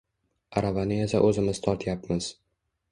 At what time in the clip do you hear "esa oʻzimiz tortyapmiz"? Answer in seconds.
1.03-2.35